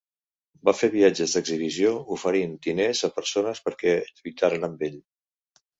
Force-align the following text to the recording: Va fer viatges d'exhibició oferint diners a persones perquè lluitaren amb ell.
Va 0.69 0.73
fer 0.77 0.87
viatges 0.95 1.35
d'exhibició 1.37 1.93
oferint 2.17 2.57
diners 2.69 3.03
a 3.09 3.13
persones 3.19 3.65
perquè 3.69 3.95
lluitaren 4.11 4.71
amb 4.73 4.85
ell. 4.91 5.03